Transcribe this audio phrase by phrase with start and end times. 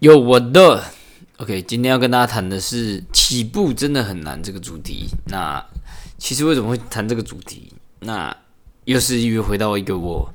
[0.00, 0.84] 有我的
[1.38, 5.08] ，OK，今天要跟大家谈的是起步真的很难这个主题。
[5.28, 5.64] 那
[6.18, 7.72] 其实为什么会谈这个主题？
[8.00, 8.36] 那
[8.84, 10.30] 又是因为回到一个我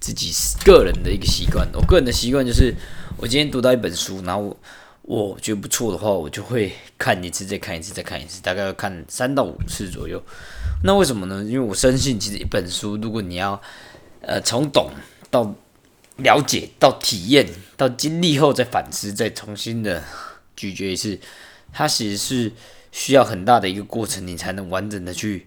[0.00, 0.32] 自己
[0.64, 1.68] 个人的一个习惯。
[1.74, 2.74] 我个人的习惯就是，
[3.18, 4.56] 我今天读到一本书，然后
[5.02, 10.22] 我觉得不错的话，我就会看一次，再看一次，再看一次，大概要看三到五次左右。
[10.84, 11.44] 那为什么呢？
[11.44, 13.60] 因为我深信，其实一本书，如果你要
[14.22, 14.90] 呃从懂
[15.30, 15.54] 到
[16.16, 20.02] 了解，到体验，到经历后再反思，再重新的
[20.56, 21.18] 咀嚼一次，
[21.72, 22.52] 它其实是
[22.90, 25.46] 需要很大的一个过程，你才能完整的去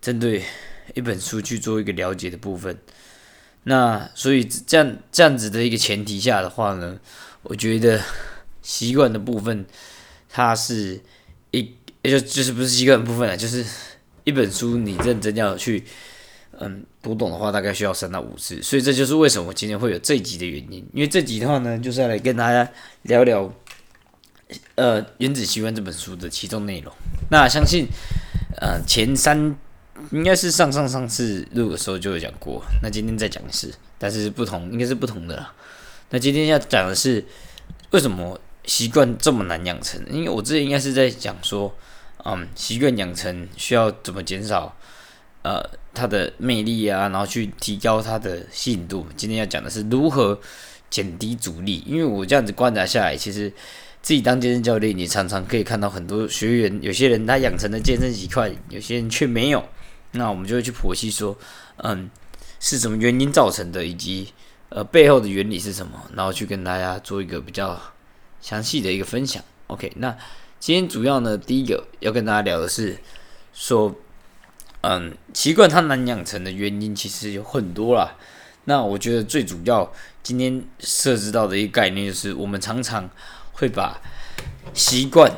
[0.00, 0.44] 针对。
[0.94, 2.78] 一本书去做一个了解的部分，
[3.64, 6.98] 那所以这样这样子的一个前提下的话呢，
[7.42, 8.00] 我觉得
[8.62, 9.66] 习惯的部分，
[10.30, 10.98] 它是
[11.50, 13.62] 一就就是不是习惯的部分啊，就是
[14.24, 15.84] 一本书你认真要去
[16.60, 22.70] 嗯读懂的话，大概需要三到五次，所以这就是为什么今天会有这集的原因，因为这集的话呢，就是要来跟大家
[23.02, 23.52] 聊聊
[24.74, 26.92] 呃《原子习惯》这本书的其中内容。
[27.30, 27.86] 那相信
[28.60, 29.56] 呃前三。
[30.12, 35.52] 应该是上上上次录的时候就有讲过，那今天再讲一次，但是不同，应该是不同的啦。
[36.10, 37.22] 那今天要讲的是
[37.90, 40.00] 为什么习惯这么难养成？
[40.08, 41.74] 因为我之前应该是在讲说，
[42.24, 44.72] 嗯，习惯养成需要怎么减少
[45.42, 45.60] 呃
[45.98, 49.04] 它的魅力啊，然后去提高它的吸引度。
[49.16, 50.38] 今天要讲的是如何
[50.88, 53.52] 减低阻力，因为我这样子观察下来，其实
[54.00, 59.62] 自己当健身教练，你常常可以看到很多学员，有些人他养成的健身习惯，有些人却没有。
[60.12, 61.36] 那我们就会去剖析说，
[61.78, 62.08] 嗯，
[62.60, 64.32] 是什么原因造成的，以及
[64.68, 67.78] 呃背后的原理是什么，然后去跟大家做一个比较
[68.40, 69.42] 详细的一个分享。
[69.66, 70.16] OK，那
[70.58, 72.96] 今天主要呢，第一个要跟大家聊的是
[73.52, 73.94] 说，
[74.88, 78.16] 嗯，习惯它难养成的原因其实有很多啦。
[78.64, 83.10] 那我觉得最主要今天涉及到的一个概念就是，我们常常
[83.52, 84.00] 会把
[84.72, 85.30] 习惯。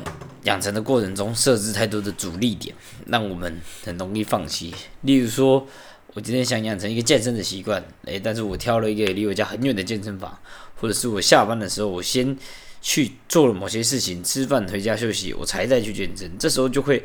[0.45, 4.73] 养成的过程中设置太多的阻力点，让我们很容易放弃。
[5.01, 5.67] 例如说，
[6.15, 10.35] 我今天想养成一个健身的习惯，诶，但是我挑了一个离我家很远的健身房，
[10.77, 12.35] 或者是我下班的时候，我先
[12.81, 16.35] 去做了某些事情，吃饭回家休息，我才再去健身。
[16.39, 17.03] 这时候就会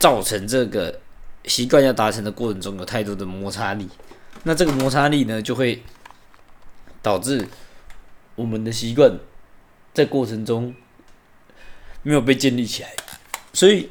[0.00, 1.00] 造成这个
[1.46, 3.88] 习惯要达成的过程中有太多的摩擦力。
[4.42, 5.82] 那这个摩擦力呢，就会
[7.02, 7.46] 导致
[8.34, 9.18] 我们的习惯
[9.94, 10.74] 在过程中。
[12.02, 12.94] 没有被建立起来，
[13.52, 13.88] 所以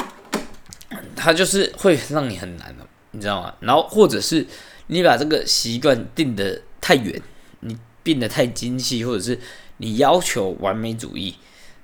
[1.17, 3.53] 它就是会让你很难的，你知道吗？
[3.59, 4.47] 然后或者是
[4.87, 7.21] 你把这个习惯定得太远，
[7.59, 9.37] 你变得太精细，或者是
[9.79, 11.35] 你要求完美主义，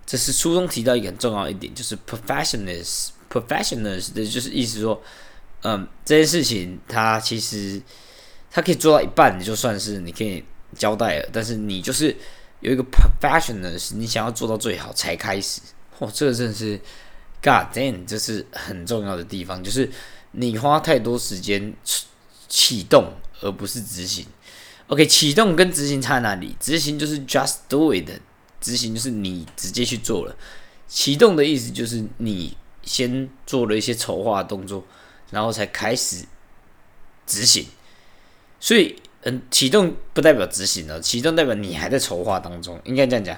[0.06, 5.04] 这是书中提到一个很重要一点，就是 professionals，professionals 的就是意思说，
[5.64, 7.82] 嗯，这件事情它其实
[8.50, 10.44] 它可以做到一半，你就算是你可以
[10.76, 12.16] 交代了，但是你就是
[12.62, 15.62] 有一个 professionals，你想要做到最好才开始。
[16.00, 16.78] 哦，这个真的是
[17.44, 19.90] ，God damn，这是很重要的地方，就是
[20.32, 21.74] 你花太多时间
[22.50, 24.26] 启动，而不是执行。
[24.88, 26.56] OK，启动跟执行差哪里？
[26.60, 28.10] 执行就是 just do it，
[28.60, 30.36] 执行就是你直接去做了。
[30.88, 34.84] 启动的意思就是你先做了一些筹划动作，
[35.32, 36.24] 然后才开始
[37.26, 37.66] 执行。
[38.60, 43.36] 所以，嗯，启动不代表执行了，启动代表你还在筹划当中，应该这样讲。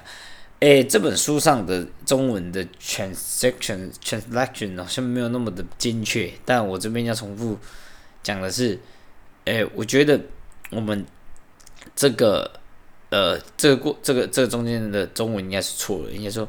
[0.60, 7.58] 诶，这本书上的中文的 transaction transaction 好像没有那么的精确，但我这边要重复
[8.22, 8.78] 讲的是，
[9.44, 10.18] 诶，我觉得
[10.70, 11.04] 我们
[11.94, 12.50] 这个
[13.10, 16.48] 呃，这个过这个这个中间的中文应该是错了，应该说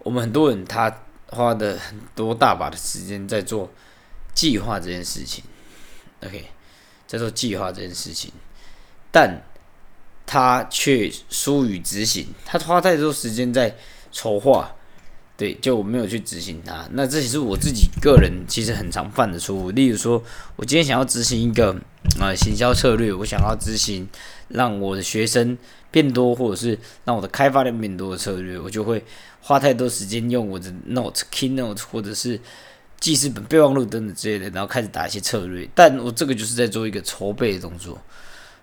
[0.00, 0.94] 我们很多人他
[1.28, 3.70] 花的很多大把的时间在做
[4.34, 5.42] 计划这件事情
[6.24, 6.46] ，OK，
[7.06, 8.32] 在做计划这件事情，
[9.10, 9.42] 但。
[10.26, 13.76] 他却疏于执行，他花太多时间在
[14.10, 14.74] 筹划，
[15.36, 16.88] 对，就我没有去执行它。
[16.92, 19.70] 那这也是我自己个人其实很常犯的错误。
[19.70, 20.20] 例如说，
[20.56, 21.76] 我今天想要执行一个
[22.18, 24.08] 啊行销策略，我想要执行
[24.48, 25.56] 让我的学生
[25.90, 29.04] 变多，或者是让我的开发量变多的策略，我就会
[29.42, 32.40] 花太多时间用我的 Note、Keynote 或者是
[33.04, 35.68] 记事本、备忘录等等之类的，然后开始打一些策略。
[35.74, 38.00] 但我这个就是在做一个筹备的动作。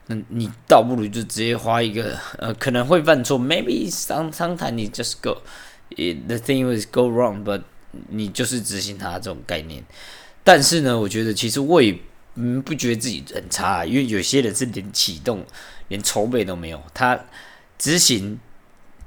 [0.07, 7.61] 那你倒不如就直接花一个呃，可能会犯错，maybe some sometimes 你 just go，the thing was go wrong，but
[8.09, 9.83] 你就是执行它这种概念。
[10.44, 11.95] 但是呢，我觉得其实我也
[12.33, 15.45] 嗯不觉得自己很差，因为有些人是连启动、
[15.89, 17.25] 连筹备都没有，他
[17.77, 18.39] 执行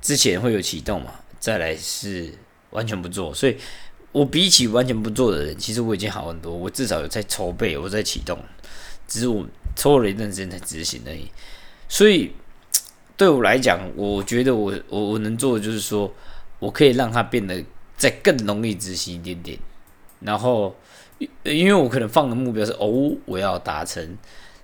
[0.00, 2.32] 之前会有启动嘛，再来是
[2.70, 3.34] 完全不做。
[3.34, 3.56] 所以
[4.14, 8.38] 我比起完全不做的人，其实我已经好很多，我至少有在筹备，我在启动，
[9.06, 9.46] 只是我。
[9.76, 11.28] 抽了一段时间才执行而已，
[11.88, 12.30] 所以
[13.16, 16.14] 对我来讲，我觉得我我我能做的就是说，
[16.60, 17.60] 我可以让它变得
[17.96, 19.58] 再更容易执行一点点。
[20.20, 20.76] 然后，
[21.42, 24.16] 因为我可能放的目标是哦，我要达成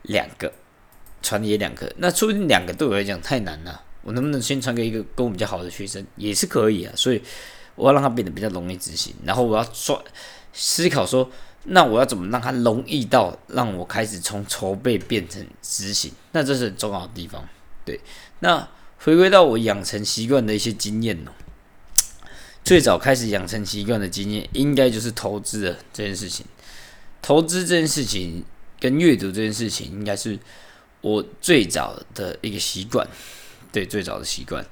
[0.02, 0.52] 两个
[1.22, 3.82] 传也两个，那说不定两个对我来讲太难了。
[4.02, 6.92] 我能不能先传给一个跟我比较好的学生也是可以啊。
[6.94, 7.20] 所以
[7.74, 9.14] 我要让它变得比较容易执行。
[9.24, 10.02] 然后我要说
[10.52, 11.30] 思考说，
[11.64, 16.12] 那我要怎么让它容易到让我开始从筹备变成执行？
[16.32, 17.48] 那这是很重要的地方。
[17.84, 18.00] 对，
[18.40, 18.68] 那
[18.98, 21.32] 回归到我养成习惯的一些经验呢？
[22.62, 26.44] 最早开始养成习惯的经验，应该就是投资的这件事情。
[27.22, 28.44] 投资这件事情
[28.78, 30.38] 跟阅读这件事情，应该是
[31.00, 33.06] 我最早的一个习惯，
[33.72, 34.64] 对，最早的习惯。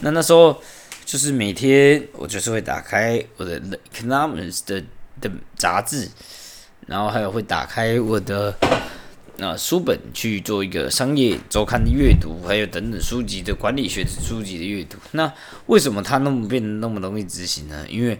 [0.00, 0.62] 那那时候
[1.06, 3.60] 就是每天我就是会打开我的
[3.94, 4.84] 《Economics》的
[5.20, 6.10] 的杂志，
[6.86, 8.54] 然后还有会打开我的。
[9.38, 14.96] 那书本去做一个商业周刊的阅读，还有等等书籍的管理学书籍的阅读。
[15.12, 15.30] 那
[15.66, 17.84] 为什么它那么变得那么容易执行呢？
[17.86, 18.18] 因为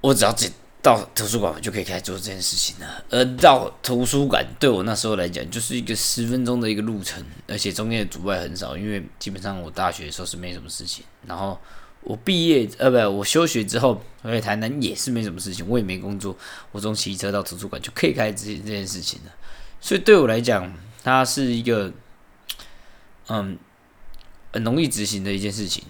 [0.00, 0.32] 我只要
[0.82, 3.04] 到图书馆，我就可以开始做这件事情了。
[3.10, 11.04] 而到图书馆对我那时候来讲，就是一个十分钟的一个路程，而且中间的阻碍很少，因为基本上我大学的时候是没什么事情。
[11.26, 11.58] 然后
[12.00, 16.34] 我毕业呃不，我休学之后回台南也是没什么事情，我也没工作，
[16.72, 19.32] 我从骑车到图书馆就可以开始这这件事情了。
[19.82, 20.72] 所以对我来讲，
[21.04, 21.92] 它是一个，
[23.28, 23.58] 嗯，
[24.52, 25.84] 很容易执行的一件事情。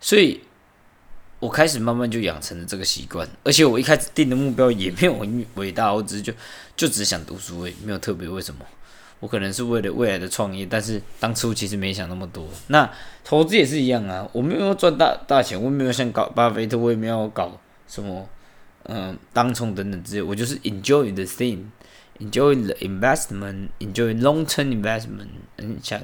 [0.00, 0.42] 所以
[1.40, 6.32] 我开始慢慢就养成了这个习惯，而且我一开始定的目标也没有很伟大，我只是就
[6.76, 8.60] 就只想读书，也没有特别为什么。
[9.20, 12.48] 我可能是为了未来的创业，但是当初其实没想那么多。
[12.68, 12.88] 那
[13.24, 18.28] 投资也是一样啊，我没有赚大大钱，我没有像搞巴菲特，我也没有搞什么
[18.84, 21.64] 嗯当冲等等之类，我就是 enjoy the thing。
[22.20, 26.00] enjoy the investment, enjoy long term investment，很想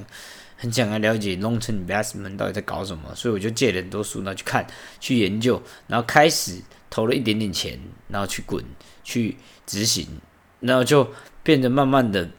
[0.56, 4.66] 很想要了解 long term investment 到底在搞什么，所以我就借了很多书，然后去看、
[5.00, 7.78] 去研究，然后开始投了一点点钱，
[8.08, 8.64] 然后去滚、
[9.02, 9.36] 去
[9.66, 10.06] 执行，
[10.60, 11.12] 然后就
[11.42, 12.30] 变得慢慢的，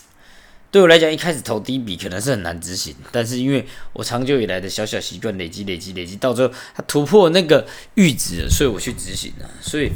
[0.70, 9.92] 对我来讲，一开始投第一笔可能是很难执行，但是因为我长久以来的小小习惯累积、累积、累积，到最后它突破那个阈值，所以我去执行了，所以。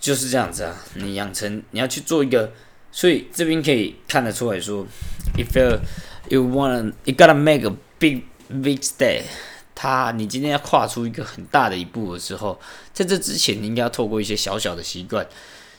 [0.00, 2.50] 就是这样子啊，你养成你要去做一个，
[2.90, 4.84] 所以这边可以看得出来说
[5.36, 5.78] ，if
[6.30, 9.24] you want you gotta make a big big step，
[9.74, 12.58] 他你今天要跨出一个很大的一步的时候，
[12.94, 15.26] 在这之前你应该要透过一些小小的习惯，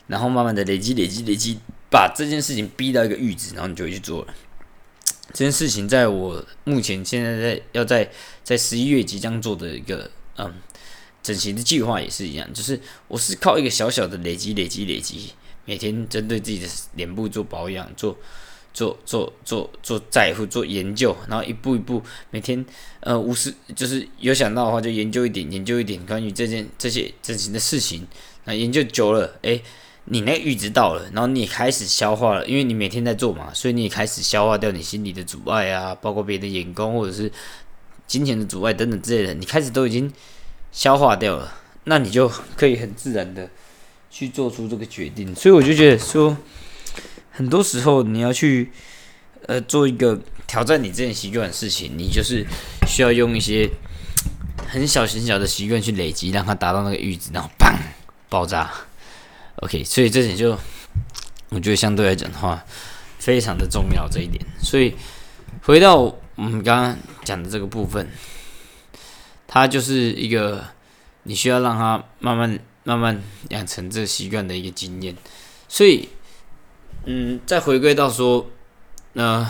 [0.05, 1.57] 然后慢慢的累积累积累积，
[1.89, 4.33] 把这件事情逼到一个阈值，然后你就会去做了。
[5.33, 8.11] 这件事情在我目前现在在要在
[8.43, 10.53] 在十一月即将做的一个嗯。
[11.23, 15.31] 整形的计划也是一样，就是我是靠一个小小的累积、累积、累积，
[15.65, 18.17] 每天针对自己的脸部做保养、做、
[18.73, 22.65] 做、做、做、做在乎、做研究，然后一步一步，每天
[23.01, 28.07] 呃无视，就是有想到的话就研究一点、研究一点关于这件这些整形的事情。
[28.45, 29.61] 那研究久了，诶，
[30.05, 37.31] 你那阈值到了，然后你也开始消化了，因为你每天在做嘛，所以你也开始消化掉你心里的阻碍啊，包括别的眼光或者是
[38.07, 40.11] 金钱的阻碍等等之类的，你开始都已经。
[40.73, 41.53] 消化掉了，
[41.83, 43.49] 那你就可以很自然的
[44.09, 45.35] 去做出这个决定。
[45.35, 46.37] 所以我就觉得说，
[47.41, 48.71] 很多时候你要去
[49.47, 52.45] 呃做一个挑战你这件习惯的事情，你就是
[52.85, 53.67] 需要用一些
[54.67, 57.73] 很小很小的习惯去累积，让它达到那个阈值，然后砰
[58.29, 58.71] 爆炸。
[59.55, 60.55] OK，所以这点就
[61.49, 62.63] 我觉得相对来讲的话，
[63.17, 64.45] 非常的重要这一点。
[64.61, 64.93] 所以
[65.63, 68.07] 回到我们刚刚讲的这个部分。
[69.47, 70.63] 它就是一个
[71.23, 75.13] 你需要让它慢慢慢慢养成这习惯的一个经验，
[75.67, 76.07] 所以，
[77.05, 78.47] 嗯，再回归到说，
[79.13, 79.49] 那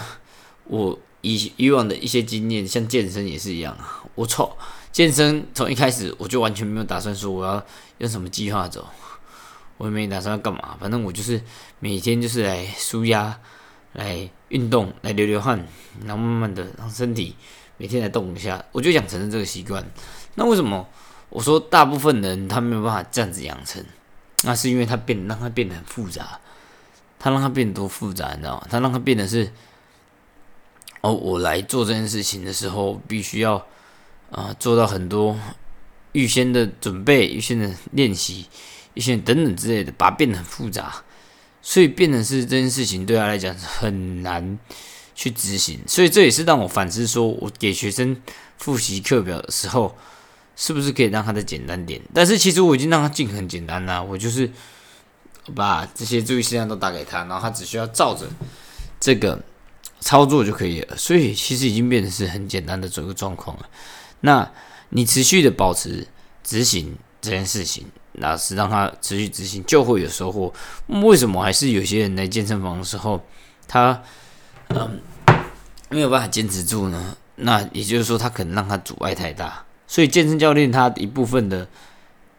[0.65, 4.03] 我以以往的一些经验，像健身也是一样啊。
[4.15, 4.55] 我操，
[4.91, 7.65] 健身从一开始我就完全没有打算说我要
[7.97, 8.87] 用什么计划走，
[9.77, 11.41] 我也没打算要干嘛，反正我就是
[11.79, 13.39] 每天就是来舒压、
[13.93, 15.67] 来运动、来流流汗，
[16.05, 17.35] 然后慢慢的让身体。
[17.77, 19.83] 每天来动一下，我就养成了这个习惯。
[20.35, 20.87] 那为什么
[21.29, 23.83] 我说大部分人他没有办法这样子养成？
[24.43, 26.39] 那是因为他变，让他变得很复杂。
[27.21, 28.67] 他让他变得多复杂，你知道吗？
[28.67, 29.51] 他让他变得是，
[31.01, 33.63] 哦，我来做这件事情的时候，必须要
[34.31, 35.37] 啊做到很多
[36.13, 38.47] 预先的准备、预先的练习、
[38.95, 41.03] 预先等等之类的，把它变得很复杂，
[41.61, 44.57] 所以变得是这件事情对他来讲很难。
[45.13, 48.19] 去执行，所以这也是让我反思：说我给学生
[48.57, 49.95] 复习课表的时候，
[50.55, 52.01] 是不是可以让他再简单点？
[52.11, 54.49] 但是其实我已经让他进很简单啦，我就是
[55.55, 58.25] 把这些注意事项都打给他，然后他只需要照着
[58.99, 59.39] 这个
[59.99, 60.97] 操作就可以了。
[60.97, 63.69] 所以其实已经变成是很简单的这个状况了。
[64.21, 64.49] 那
[64.89, 66.07] 你持续的保持
[66.43, 70.53] 执行这件事情，那是让他持续执行就会有收获。
[70.87, 73.21] 为什么还是有些人来健身房的时候，
[73.67, 74.01] 他
[74.69, 74.99] 嗯
[75.89, 77.17] 没有办法坚持住呢？
[77.37, 79.63] 那也就是说，他可能让他阻碍太大。
[79.87, 81.67] 所以健身教练他一部分的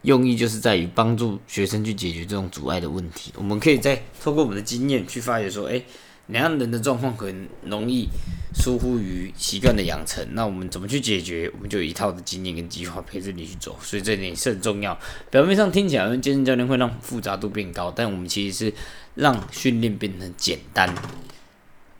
[0.02, 3.32] 用意就是在于帮助学生去解决这种阻碍的问题。
[3.36, 5.82] 我们可以再透过我们的经验去发觉说，哎。
[6.26, 8.08] 哪样人的状况很容易
[8.54, 11.50] 疏忽于习惯的养成，那我们怎么去解决？
[11.52, 14.98] 我们就有一套的经验跟计划陪着你去走，所以这点是很重要。
[15.30, 18.74] 表面上听起来，健身教练会让复杂度变高，但我们其实是
[19.16, 20.94] 让训练变得简单。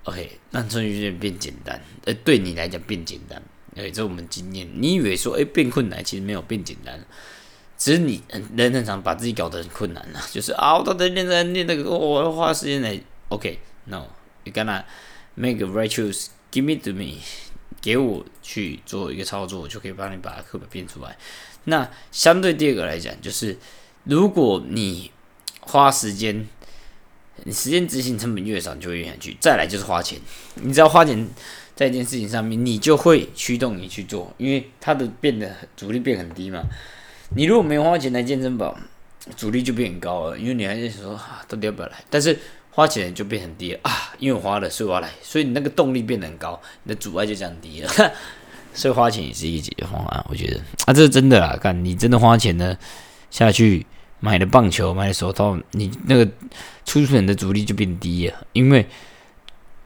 [0.05, 3.43] OK，让训练变简单，呃，对你来讲变简单。
[3.75, 4.67] 哎，这我们经验。
[4.77, 7.05] 你以为说，哎，变困难，其实没有变简单，
[7.83, 8.23] 只是你
[8.57, 13.01] 人很常把自己搞得很困难啊， 就是啊，我到底练这练那个，我要花时间来。
[13.29, 13.59] OK。
[13.87, 14.05] No,
[14.45, 14.85] you gonna
[15.35, 16.27] make a right choice.
[16.53, 17.19] Give me to me，
[17.81, 21.19] 给我去做一个操作，我就可以帮你把课本变出来。
[21.65, 23.59] 那相对第二个来讲，就是
[24.05, 25.11] 如果你
[25.63, 26.47] 花时间，
[27.43, 29.37] 你时间执行成本越少，你就会越想去。
[29.41, 30.21] 再来就是花钱，
[30.55, 31.29] 你只要花钱
[31.75, 36.63] 在一件事情上面，你就会驱动你去做，因为它的变得阻力变很低嘛。
[37.35, 38.75] 你如果没花钱来健身房，
[39.37, 41.95] 阻力就变很高了，因为你还是说啊，到底要不要来？
[42.11, 42.39] 但是
[42.71, 47.91] 花钱就变很低了啊，因为我花了，所以我来，所以你那个动力变得很高，你的阻碍就降低了，
[48.75, 52.77] 所以花钱也是一个解决方案，我觉得啊，这是真的啦，看你真的花钱呢
[53.31, 53.87] 下去
[54.21, 56.29] 买了棒球，买手套，你那个
[56.85, 58.87] 出门的阻力就变低了，因为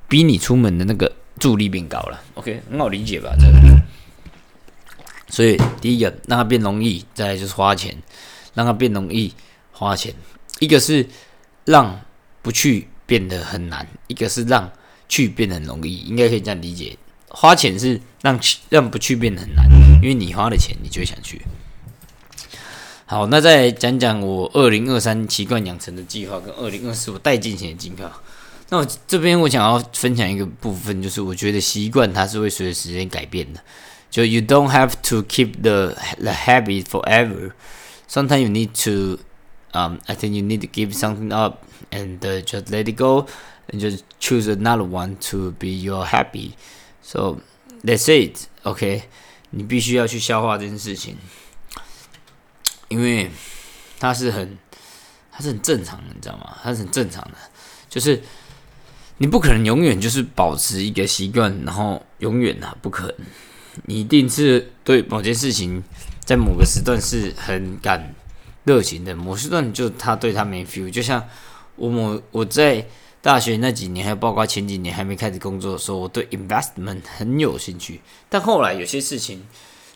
[0.09, 3.35] 逼你出门的那个助力变高了，OK，很好理解吧？
[3.39, 3.81] 这个，
[5.29, 7.97] 所以第一个让它变容易，再来就是花钱，
[8.55, 9.33] 让它变容易
[9.73, 10.15] 花钱，
[10.59, 11.07] 一个是
[11.65, 12.01] 让。
[12.43, 14.71] 不去变得很难，一个是让
[15.09, 16.97] 去变得很容易，应该可以这样理解。
[17.27, 19.67] 花钱是让去让不去变得很难，
[20.01, 21.43] 因为你花了钱，你就会想去。
[23.05, 28.23] 好，那再讲讲我二零二三习惯养成的计划跟二零二四我带进行的计划。
[28.69, 33.59] 那我这边我想要分享一个部分，就是我觉得习惯它是会随着时间改变的。
[34.16, 37.54] 就 you don't have to keep the the habit forever.
[38.08, 39.20] Sometimes you need to
[39.74, 43.28] um, I think you need to give something up and uh, just let it go
[43.70, 46.56] and just choose another one to be your happy.
[47.02, 47.42] So
[47.84, 48.48] that's it.
[48.64, 49.04] OK，
[49.52, 51.16] 你必须要去消化这件事情，
[52.90, 53.32] 因为
[54.00, 54.58] 它是很，
[55.32, 56.58] 它是很正常的，你知道吗？
[56.62, 57.38] 它是很正常的，
[57.90, 58.22] 就是
[59.18, 63.16] 你不可能永远就是保持一个习惯，然后永远啊，不可能。
[63.85, 65.85] 你一定是对某件事情
[66.25, 68.15] 在某个时段是很感。
[68.65, 71.25] 热情的某时段，就他对他没 feel，就像
[71.77, 72.85] 我某我在
[73.23, 79.47] 大学那几年，还有包括前几年还没开始工作的时候，我对 investment 很有兴趣，但后来有些事情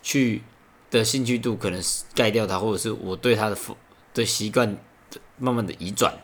[0.05, 0.43] 去
[0.89, 3.59] 的兴趣度可能是盖掉它，或者是我对他的
[4.15, 4.77] 的习惯
[5.37, 6.15] 慢慢的移转，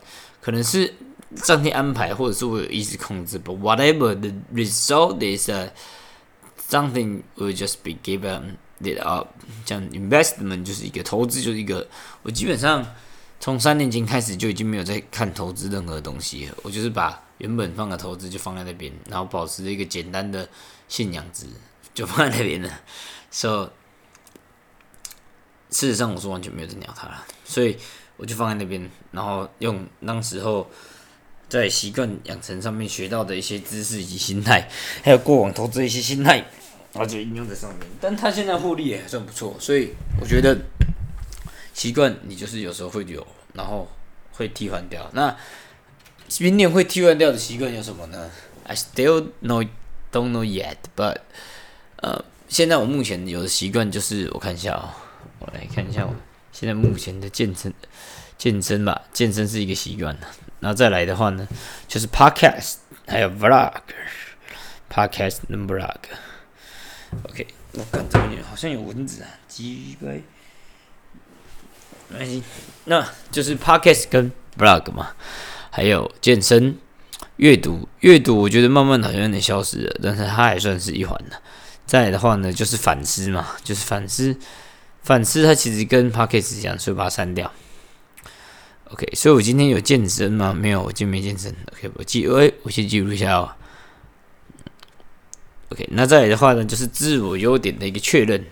[0.40, 0.94] 可能是
[1.38, 5.50] 上天安排，或者是我有意识控制，but whatever the result is
[6.68, 8.56] something will just be given。
[8.78, 9.28] it up，
[9.64, 11.88] 像 investment 就是一个投资，就是一个。
[12.22, 12.86] 我基本上
[13.40, 16.54] 从三年前开始就已经没有在看投资任何东西了。
[16.62, 20.46] 我就是把原本放的投资就放在那边，然后保持一个简单的
[20.88, 21.46] 信仰值，
[21.94, 22.70] 就放在那边了。
[23.32, 23.70] So，
[25.70, 27.78] 事实上我是完全没有在鸟它了，所以
[28.18, 30.70] 我就放在那边，然后用那时候
[31.48, 34.68] 在习惯养成上面学到的一些知识以及心态，
[35.02, 36.44] 还有过往投资一些心态。
[36.98, 40.56] 而且应用在上面，但他现在获利也还算不错，所以我觉得
[41.74, 43.86] 习惯你就是有时候会有，然后
[44.32, 45.06] 会替换掉。
[45.12, 45.36] 那
[46.38, 48.30] 明年会替换掉的习惯有什么呢
[48.64, 49.68] ？I still know
[50.10, 51.18] don't know yet, but
[51.96, 54.88] 呃，现在我目前有的习惯就是我看一下哦，
[55.40, 56.14] 我来看一下我
[56.50, 57.74] 现在目前的健身
[58.38, 60.26] 健身吧，健身是一个习惯的。
[60.66, 61.46] 然后再来的话呢，
[61.86, 65.94] 就是 podcast 还有 vlog，podcast 跟 vlog。
[67.22, 70.20] OK，我看这边好像有蚊子啊，鸡掰。
[72.08, 72.42] 没关系，
[72.86, 75.10] 那就是 Podcast 跟 vlog 嘛，
[75.70, 76.76] 还有健身、
[77.36, 77.88] 阅读。
[78.00, 81.40] 阅读我觉得慢慢好像有点消失了，但是它还算是一环的。
[81.86, 84.36] 再来的话呢，就是反思嘛，就是反思，
[85.04, 87.52] 反思它其实跟 Podcast 一样，所以把它删掉。
[88.90, 90.54] OK，所以我今天有健身吗？
[90.54, 91.52] 没有，我今天没健身。
[91.72, 93.50] OK，我记，哎，我先记录一下哦。
[95.70, 98.44] OK，那再来的话呢，就是自我优点的一个确认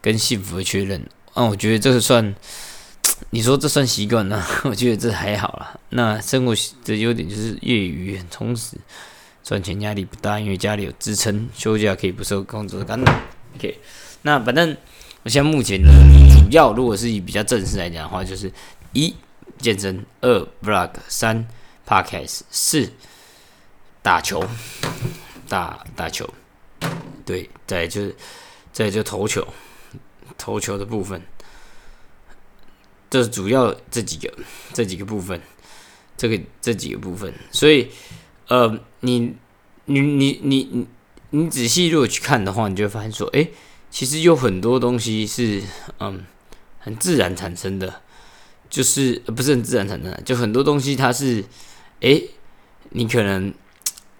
[0.00, 1.06] 跟幸福的确认。
[1.34, 2.34] 啊，我觉得这个算，
[3.28, 4.42] 你说这算习惯呢？
[4.64, 5.78] 我觉得这还好啦。
[5.90, 6.54] 那生活
[6.86, 8.78] 的优点就是业余很充实，
[9.44, 13.14] 赚钱压力不大，因为家里有支撑，休假可以不受工作的干扰。
[13.56, 13.78] OK，
[14.22, 14.74] 那反正
[15.24, 15.90] 我现在目前呢
[16.30, 18.50] 主要，如果是以比较正式来讲的话，就是
[18.94, 19.14] 一
[19.58, 21.46] 健身，二 vlog，三
[21.86, 22.92] podcast，四
[24.02, 24.44] 打球，
[25.48, 26.28] 打打球，
[27.26, 28.16] 对，再就是
[28.72, 29.46] 再就投球，
[30.36, 31.20] 投球的部分。
[33.10, 34.32] 这是主要这几个
[34.74, 35.40] 这几个部分，
[36.16, 37.90] 这个这几个部分，所以
[38.48, 39.34] 呃，你
[39.86, 40.86] 你你你你
[41.30, 43.48] 你仔细如果去看的话，你就会发现说，哎，
[43.90, 45.62] 其实有很多东西是
[46.00, 46.24] 嗯
[46.78, 48.02] 很自然产生的，
[48.68, 51.44] 就是不是很自然产生的，就很多东西它是
[52.00, 52.20] 哎，
[52.90, 53.52] 你可能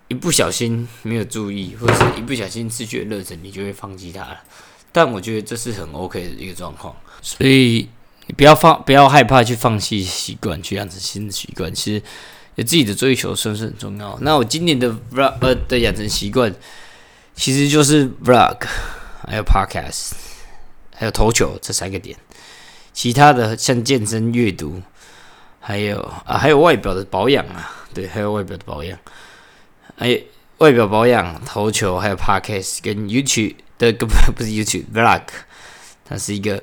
[0.09, 4.39] 一不小心没有注意，或者是一不小心失去了热忱，你就会放弃它了。
[4.93, 7.89] 但我觉得这是很 OK 的一个状况，所以。
[8.31, 11.75] 你不要放，不要害怕去放弃习惯，去养成新的习惯。
[11.75, 12.03] 其实
[12.57, 14.19] 有自己的追求，算是很重要。
[14.21, 16.55] 那我今年的 vlog 呃的养成习惯，
[17.35, 18.59] 其实就是 vlog，
[19.27, 20.11] 还有 podcast，
[20.95, 22.19] 还有投球这三个点。
[22.99, 24.83] 其他的像健身、阅读，
[25.61, 28.99] 还有啊，还有外表的保养啊，对，还有外表的保养。
[29.97, 30.19] 还有，
[30.59, 35.23] 外表保养、投球，还有 podcast 跟 YouTube 的，不不是 YouTube vlog，
[36.05, 36.61] 它是一个。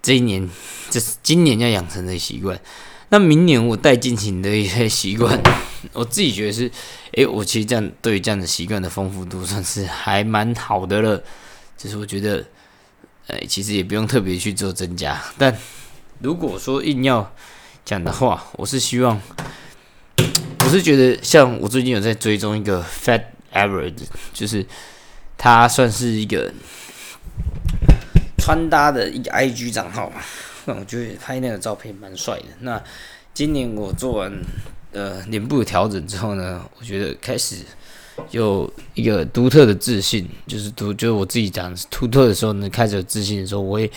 [0.00, 0.48] 这一年，
[0.88, 2.58] 这是今年要养成的习惯。
[3.10, 5.38] 那明年我带进行的一些习惯，
[5.92, 6.70] 我自己觉得是，
[7.12, 11.22] 诶，我其实这样对于这样的习惯的丰富度算是还蛮好的了。
[11.76, 12.42] 就是我觉得，
[13.28, 15.20] 诶，其实也不用特别去做增加。
[15.38, 15.56] 但
[16.20, 17.34] 如果说硬要
[17.84, 19.20] 讲的话，我是希望，
[20.60, 24.66] 我是觉得像我最近有在追踪一个 Fat Average，就是
[25.36, 26.52] 它算是一个。
[28.36, 30.20] 穿搭的一个 IG 账号嘛，
[30.66, 32.44] 那我觉得拍那个照片蛮帅的。
[32.60, 32.78] 那
[33.32, 34.30] 今年我做完
[34.92, 37.64] 呃脸部调整之后呢，我觉得开始
[38.30, 43.90] 有一个独特的自信，就是独就是我自己讲独特的时候呢，开始有自信的时候，我也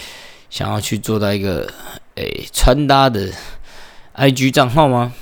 [0.50, 1.72] 想要去做到一个
[2.16, 3.32] 诶穿搭的
[4.16, 5.14] IG 账号吗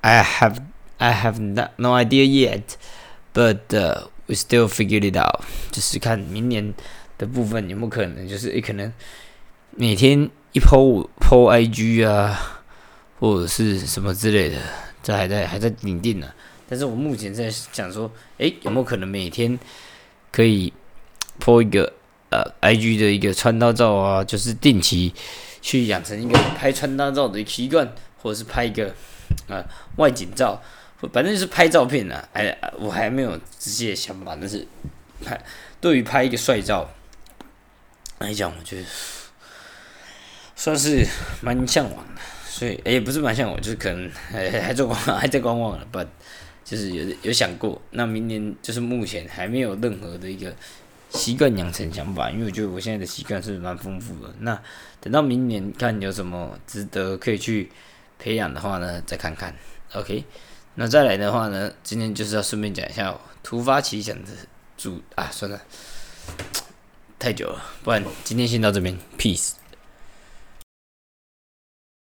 [0.00, 0.56] ？I have
[0.98, 1.38] I have
[1.76, 2.62] no idea yet,
[3.34, 3.58] but
[4.26, 5.44] we still figure it out。
[5.70, 6.74] 就是看明年。
[7.20, 8.90] 的部分有没有可能，就是诶，可能
[9.76, 12.62] 每天一 po po IG 啊，
[13.18, 14.56] 或者是什么之类的，
[15.02, 16.26] 这还在还在拟定呢。
[16.70, 19.58] 但是我目前在想说，诶，有没有可能每天
[20.30, 20.72] 可以
[21.40, 21.92] 拍一个
[22.30, 24.24] 呃 IG 的一个穿搭照啊？
[24.24, 25.12] 就是定期
[25.60, 28.94] 去养成一个拍穿搭照的习惯，或者是拍一个
[29.48, 29.62] 啊
[29.96, 30.62] 外景照，
[31.12, 32.28] 反正就是拍照片啊。
[32.32, 34.64] 哎，我还没有直接想法，但是
[35.24, 35.38] 拍
[35.80, 36.88] 对于拍一个帅照。
[38.20, 38.84] 来讲，我觉得
[40.54, 41.06] 算是
[41.40, 45.98] 蛮向往的，所以也不是蛮向往，就是可能还还在观还在观望了，不，
[46.64, 47.80] 就是有有想过。
[47.90, 50.54] 那明年就是目前还没有任何的一个
[51.10, 54.34] 习惯养成想法，因为我觉得我现在的习惯是蛮丰富的。
[54.40, 54.60] 那
[55.00, 57.70] 等到明年看有什么值得可以去
[58.18, 59.54] 培养的话呢，再看看。
[59.94, 60.24] OK，
[60.76, 64.30] 那再来的话呢，今天就是要顺便讲一下突发奇想的
[64.76, 65.60] 主啊，算了。
[67.18, 69.52] 太久了，不然今天先到这边，peace。